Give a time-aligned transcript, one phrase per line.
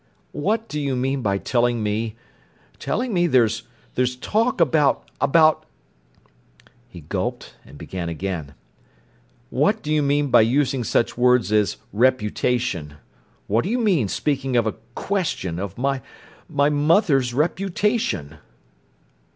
[0.33, 3.63] "What do you mean by telling me—telling me there's
[4.19, 5.65] talk about—about—"
[6.89, 8.55] He gulped, and began again:
[9.51, 12.95] "What do you mean by using such words as 'reputation'?
[13.45, 18.37] What do you mean, speaking of a 'question' of my—my mother's reputation?"